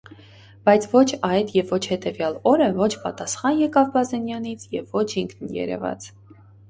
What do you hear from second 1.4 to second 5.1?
և ոչ հետևյալ օրը ոչ պատասխան եկավ Բազենյանից և ոչ